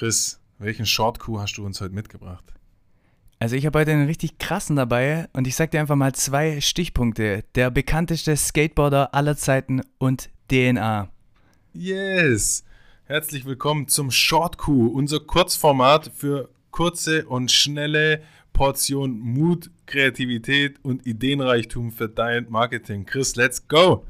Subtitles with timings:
[0.00, 2.54] Chris, welchen Short-Coup hast du uns heute mitgebracht?
[3.38, 6.62] Also ich habe heute einen richtig krassen dabei und ich sag dir einfach mal zwei
[6.62, 7.44] Stichpunkte.
[7.54, 11.10] Der bekannteste Skateboarder aller Zeiten und DNA.
[11.74, 12.64] Yes!
[13.04, 18.22] Herzlich willkommen zum Short Coup, unser Kurzformat für kurze und schnelle
[18.54, 23.04] Portion Mut, Kreativität und Ideenreichtum für dein Marketing.
[23.04, 24.06] Chris, let's go!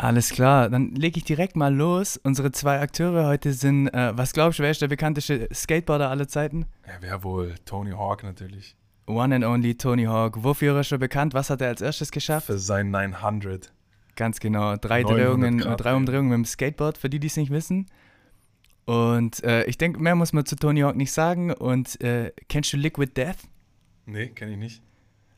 [0.00, 2.16] Alles klar, dann lege ich direkt mal los.
[2.16, 6.28] Unsere zwei Akteure heute sind, äh, was glaubst du, wer ist der bekannteste Skateboarder aller
[6.28, 6.66] Zeiten?
[6.86, 7.56] Ja, wer wohl?
[7.64, 8.76] Tony Hawk natürlich.
[9.08, 10.44] One and only Tony Hawk.
[10.44, 11.34] Wofür ist er bekannt?
[11.34, 12.46] Was hat er als erstes geschafft?
[12.46, 13.72] Für sein 900.
[14.14, 14.76] Ganz genau.
[14.76, 17.86] Drei Drehungen, Grad, drei Umdrehungen mit dem Skateboard, für die, die es nicht wissen.
[18.84, 21.52] Und äh, ich denke, mehr muss man zu Tony Hawk nicht sagen.
[21.52, 23.38] Und äh, kennst du Liquid Death?
[24.06, 24.82] Nee, kenne ich nicht.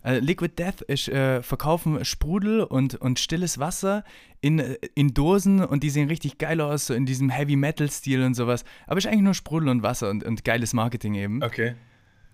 [0.02, 4.04] Also Liquid Death ist äh, verkaufen Sprudel und, und stilles Wasser
[4.41, 4.58] in,
[4.95, 8.34] in Dosen und die sehen richtig geil aus, so in diesem Heavy Metal Stil und
[8.34, 8.64] sowas.
[8.86, 11.42] Aber ist eigentlich nur Sprudel und Wasser und, und geiles Marketing eben.
[11.42, 11.74] Okay.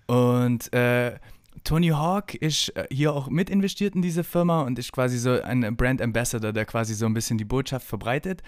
[0.07, 1.19] Und äh,
[1.65, 5.41] Tony Hawk ist äh, hier auch mit investiert in diese Firma und ist quasi so
[5.43, 8.43] ein Brand Ambassador, der quasi so ein bisschen die Botschaft verbreitet.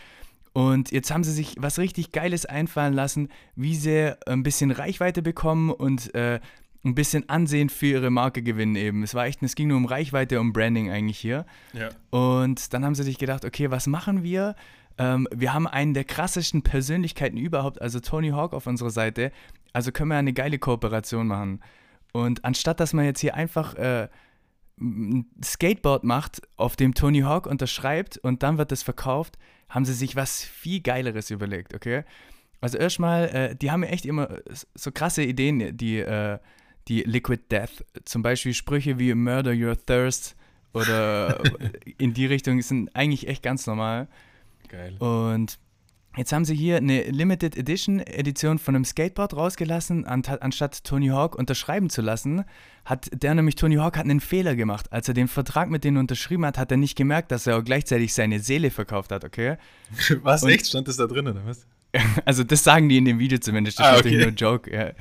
[0.52, 5.22] Und jetzt haben sie sich was richtig Geiles einfallen lassen, wie sie ein bisschen Reichweite
[5.22, 6.40] bekommen und äh,
[6.84, 9.02] ein bisschen Ansehen für ihre Marke gewinnen eben.
[9.02, 11.44] Es war echt, es ging nur um Reichweite, um Branding eigentlich hier.
[11.72, 11.90] Ja.
[12.10, 14.54] Und dann haben sie sich gedacht, okay, was machen wir?
[14.96, 19.32] Ähm, wir haben einen der krassesten Persönlichkeiten überhaupt, also Tony Hawk auf unserer Seite.
[19.72, 21.60] Also können wir eine geile Kooperation machen.
[22.12, 24.08] Und anstatt dass man jetzt hier einfach äh,
[24.80, 29.36] ein Skateboard macht, auf dem Tony Hawk unterschreibt und dann wird es verkauft,
[29.68, 32.04] haben sie sich was viel Geileres überlegt, okay?
[32.60, 34.38] Also erstmal, äh, die haben echt immer
[34.74, 36.38] so krasse Ideen, die äh,
[36.88, 37.84] die Liquid Death.
[38.04, 40.36] Zum Beispiel Sprüche wie Murder Your Thirst
[40.72, 41.40] oder
[41.98, 44.08] in die Richtung sind eigentlich echt ganz normal.
[44.68, 44.96] Geil.
[44.98, 45.58] Und
[46.16, 51.36] jetzt haben sie hier eine Limited Edition Edition von einem Skateboard rausgelassen, anstatt Tony Hawk
[51.36, 52.44] unterschreiben zu lassen,
[52.84, 54.92] hat der nämlich Tony Hawk hat einen Fehler gemacht.
[54.92, 57.64] Als er den Vertrag mit denen unterschrieben hat, hat er nicht gemerkt, dass er auch
[57.64, 59.56] gleichzeitig seine Seele verkauft hat, okay?
[60.22, 60.66] Was, Und, echt?
[60.66, 61.66] Stand das da drin, oder was?
[62.26, 64.16] Also das sagen die in dem Video zumindest, das ah, ist okay.
[64.16, 64.92] natürlich nur Joke, ja.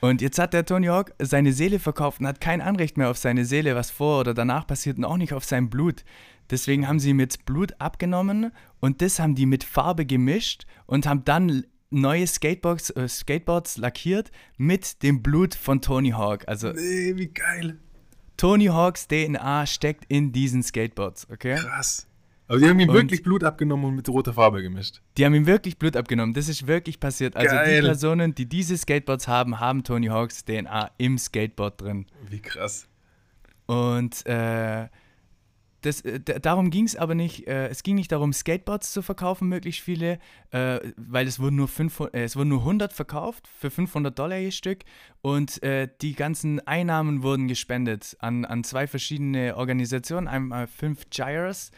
[0.00, 3.18] Und jetzt hat der Tony Hawk seine Seele verkauft und hat kein Anrecht mehr auf
[3.18, 6.04] seine Seele, was vor oder danach passiert und auch nicht auf sein Blut.
[6.50, 11.06] Deswegen haben sie ihm jetzt Blut abgenommen und das haben die mit Farbe gemischt und
[11.06, 16.44] haben dann neue Skateboards, äh, Skateboards lackiert mit dem Blut von Tony Hawk.
[16.48, 17.78] Also nee, wie geil.
[18.36, 21.56] Tony Hawks DNA steckt in diesen Skateboards, okay?
[21.56, 22.06] Krass.
[22.50, 25.02] Aber die haben ihm und wirklich Blut abgenommen und mit roter Farbe gemischt.
[25.16, 26.34] Die haben ihm wirklich Blut abgenommen.
[26.34, 27.36] Das ist wirklich passiert.
[27.36, 27.80] Also Geil.
[27.80, 32.06] die Personen, die diese Skateboards haben, haben Tony Hawks DNA im Skateboard drin.
[32.28, 32.88] Wie krass.
[33.66, 34.88] Und äh,
[35.82, 37.46] das, äh, darum ging es aber nicht.
[37.46, 40.18] Äh, es ging nicht darum, Skateboards zu verkaufen, möglichst viele,
[40.50, 44.38] äh, weil es wurden, nur 500, äh, es wurden nur 100 verkauft für 500 Dollar
[44.38, 44.80] je Stück.
[45.22, 50.28] Und äh, die ganzen Einnahmen wurden gespendet an, an zwei verschiedene Organisationen.
[50.28, 51.70] Einmal 5 Gyres,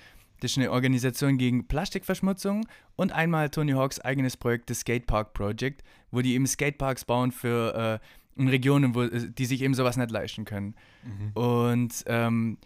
[0.43, 2.67] das ist eine Organisation gegen Plastikverschmutzung
[2.97, 8.01] und einmal Tony Hawks eigenes Projekt, das Skatepark Project, wo die eben Skateparks bauen für
[8.03, 10.75] äh, in Regionen, wo die sich eben sowas nicht leisten können.
[11.05, 11.31] Mhm.
[11.41, 12.59] Und ähm,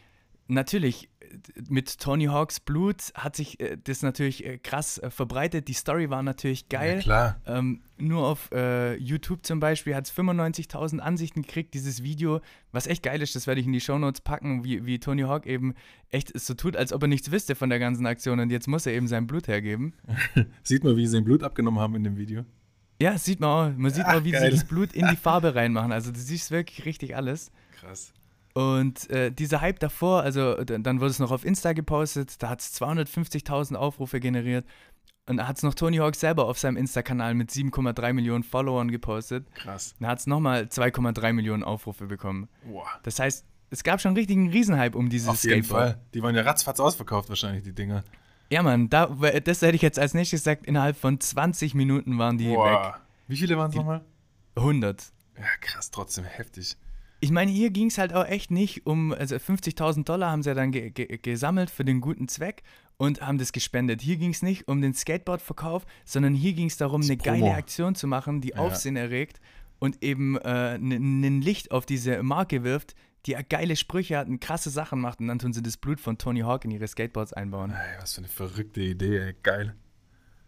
[0.49, 1.09] natürlich
[1.69, 5.69] mit Tony Hawks Blut hat sich äh, das natürlich äh, krass äh, verbreitet.
[5.69, 6.97] Die Story war natürlich geil.
[6.97, 7.41] Ja, klar.
[7.47, 12.41] Ähm, nur auf äh, YouTube zum Beispiel hat es 95.000 Ansichten gekriegt, dieses Video,
[12.73, 15.47] was echt geil ist, das werde ich in die Shownotes packen, wie, wie Tony Hawk
[15.47, 15.75] eben
[16.11, 18.87] echt so tut, als ob er nichts wüsste von der ganzen Aktion und jetzt muss
[18.87, 19.95] er eben sein Blut hergeben.
[20.63, 22.45] sieht man, wie sie sein Blut abgenommen haben in dem Video?
[23.01, 23.77] Ja, sieht man auch.
[23.77, 24.51] Man sieht Ach, auch, wie geil.
[24.51, 25.93] sie das Blut in die Farbe reinmachen.
[25.93, 27.51] Also du siehst wirklich richtig alles.
[27.79, 28.13] Krass.
[28.57, 32.63] Und äh, dieser Hype davor, also dann wurde es noch auf Insta gepostet, da hat
[32.63, 34.65] es 250.000 Aufrufe generiert.
[35.29, 38.91] Und da hat es noch Tony Hawk selber auf seinem Insta-Kanal mit 7,3 Millionen Followern
[38.91, 39.47] gepostet.
[39.57, 39.95] Krass.
[40.01, 42.49] Dann hat es nochmal 2,3 Millionen Aufrufe bekommen.
[42.65, 42.87] Wow.
[43.03, 45.91] Das heißt, es gab schon richtig einen Riesenhype um dieses Auf jeden Skateboard.
[45.91, 46.01] Fall.
[46.15, 48.05] Die waren ja ratzfatz ausverkauft wahrscheinlich, die Dinger.
[48.49, 49.07] Ja, Mann, da,
[49.45, 52.95] das hätte ich jetzt als nächstes gesagt, innerhalb von 20 Minuten waren die Wow.
[53.29, 53.99] Wie viele waren es nochmal?
[53.99, 54.07] weg.
[54.57, 55.13] 100.
[55.37, 56.79] Ja, krass, trotzdem heftig.
[57.21, 60.51] Ich meine, hier ging es halt auch echt nicht um, also 50.000 Dollar haben sie
[60.51, 62.63] ja dann ge ge gesammelt für den guten Zweck
[62.99, 64.03] und haben das gespendet.
[64.03, 67.47] Hier ging es nicht um den Skateboard-Verkauf, sondern hier ging es darum, Das eine Promo.
[67.47, 68.57] geile Aktion zu machen, die Ja.
[68.57, 69.41] Aufsehen erregt
[69.79, 74.71] und eben äh, ein Licht auf diese Marke wirft, die geile Sprüche hat und krasse
[74.71, 77.71] Sachen macht und dann tun sie das Blut von Tony Hawk in ihre Skateboards einbauen.
[77.73, 79.35] Ey, was für eine verrückte Idee, ey.
[79.43, 79.75] Geil.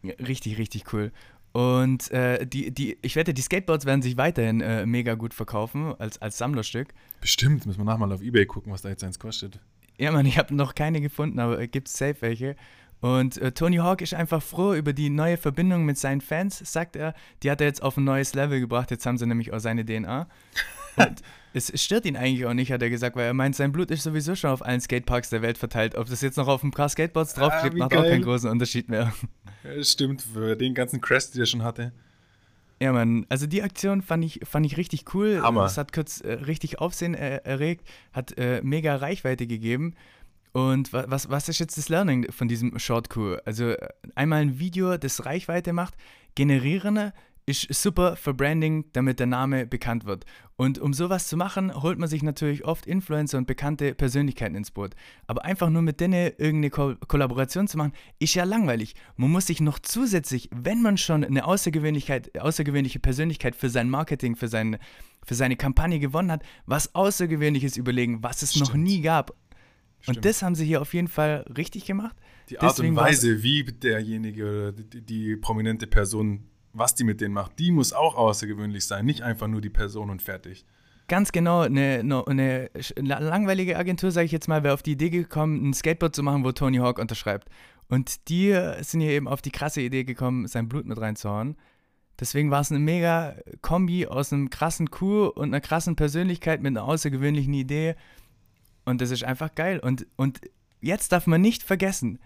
[0.02, 1.12] Ja, richtig, richtig cool.
[1.52, 5.94] Und äh, die, die, ich wette, die Skateboards werden sich weiterhin äh, mega gut verkaufen
[5.98, 6.88] als, als Sammlerstück.
[7.20, 9.58] Bestimmt, müssen wir nachher mal auf Ebay gucken, was da jetzt eins kostet.
[9.96, 12.54] Ja, Mann, ich habe noch keine gefunden, aber gibt es safe welche.
[13.00, 16.96] Und äh, Tony Hawk ist einfach froh über die neue Verbindung mit seinen Fans, sagt
[16.96, 17.14] er.
[17.42, 18.90] Die hat er jetzt auf ein neues Level gebracht.
[18.90, 20.28] Jetzt haben sie nämlich auch seine DNA.
[20.98, 21.22] Und
[21.54, 24.02] es stört ihn eigentlich auch nicht, hat er gesagt, weil er meint, sein Blut ist
[24.02, 25.94] sowieso schon auf allen Skateparks der Welt verteilt.
[25.94, 28.00] Ob das jetzt noch auf ein paar Skateboards ah, draufklebt, ah, macht geil.
[28.00, 29.12] auch keinen großen Unterschied mehr.
[29.64, 31.92] Ja, stimmt, für den ganzen Crest, den er schon hatte.
[32.80, 35.40] Ja, Mann, also die Aktion fand ich, fand ich richtig cool.
[35.42, 35.64] Hammer.
[35.64, 39.94] Es hat kurz äh, richtig Aufsehen äh, erregt, hat äh, mega Reichweite gegeben.
[40.52, 43.38] Und was, was ist jetzt das Learning von diesem Short-Coup?
[43.44, 45.94] Also äh, einmal ein Video, das Reichweite macht,
[46.34, 47.12] generieren
[47.48, 50.26] ist super für Branding, damit der Name bekannt wird.
[50.56, 54.70] Und um sowas zu machen, holt man sich natürlich oft Influencer und bekannte Persönlichkeiten ins
[54.70, 54.94] Boot.
[55.26, 58.94] Aber einfach nur mit denen irgendeine Ko Kollaboration zu machen, ist ja langweilig.
[59.16, 64.36] Man muss sich noch zusätzlich, wenn man schon eine Außergewöhnlichkeit, außergewöhnliche Persönlichkeit für sein Marketing,
[64.36, 64.78] für, sein,
[65.24, 68.68] für seine Kampagne gewonnen hat, was Außergewöhnliches überlegen, was es Stimmt.
[68.68, 69.32] noch nie gab.
[70.00, 70.18] Stimmt.
[70.18, 72.16] Und das haben sie hier auf jeden Fall richtig gemacht.
[72.50, 77.20] Die Art Deswegen und Weise, wie derjenige oder die, die prominente Person was die mit
[77.20, 80.64] denen macht, die muss auch außergewöhnlich sein, nicht einfach nur die Person und fertig.
[81.08, 85.70] Ganz genau, eine, eine, langweilige Agentur, sage ich jetzt mal, wäre auf die Idee gekommen,
[85.70, 87.48] ein Skateboard zu machen, wo Tony Hawk unterschreibt.
[87.88, 91.56] Und die sind hier eben auf die krasse Idee gekommen, sein Blut mit reinzuhauen.
[92.20, 96.76] Deswegen war es eine mega Kombi aus einem krassen Coup und einer krassen Persönlichkeit mit
[96.76, 97.94] einer außergewöhnlichen Idee.
[98.84, 99.78] Und das ist einfach geil.
[99.78, 100.40] Und, und
[100.80, 102.18] jetzt darf man nicht vergessen,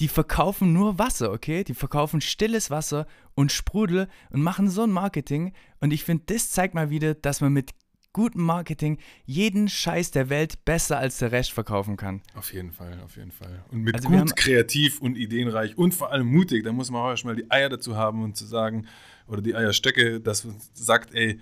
[0.00, 1.64] die verkaufen nur Wasser, okay?
[1.64, 5.52] Die verkaufen stilles Wasser und Sprudel und machen so ein Marketing.
[5.80, 7.70] Und ich finde, das zeigt mal wieder, dass man mit
[8.14, 12.22] gutem Marketing jeden Scheiß der Welt besser als der Rest verkaufen kann.
[12.34, 13.64] Auf jeden Fall, auf jeden Fall.
[13.70, 17.10] Und mit also gut, kreativ und ideenreich und vor allem mutig, da muss man auch
[17.10, 18.86] erstmal die Eier dazu haben und zu sagen,
[19.26, 21.40] oder die Eierstöcke, dass man sagt, ey,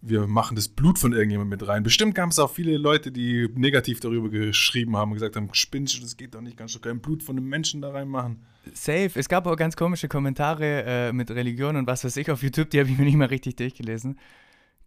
[0.00, 1.82] wir machen das Blut von irgendjemandem mit rein.
[1.82, 6.02] Bestimmt gab es auch viele Leute, die negativ darüber geschrieben haben und gesagt haben, spinnst
[6.02, 8.44] das geht doch nicht, kannst du kein Blut von einem Menschen da reinmachen.
[8.72, 9.10] Safe.
[9.14, 12.70] Es gab auch ganz komische Kommentare äh, mit Religion und was weiß ich auf YouTube,
[12.70, 14.18] die habe ich mir nicht mal richtig durchgelesen.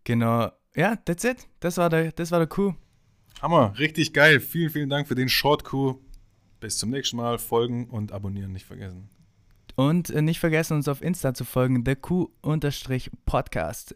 [0.04, 0.52] Genau.
[0.76, 1.48] Ja, that's it.
[1.60, 2.76] Das war der, das war der Coup.
[3.42, 4.40] Hammer, richtig geil.
[4.40, 6.00] Vielen, vielen Dank für den Short-Coup.
[6.60, 7.40] Bis zum nächsten Mal.
[7.40, 9.10] Folgen und abonnieren nicht vergessen.
[9.76, 13.96] Und äh, nicht vergessen, uns auf Insta zu folgen, the Q-Podcast.